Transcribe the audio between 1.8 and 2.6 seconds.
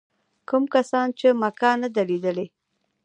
نه ده لیدلې.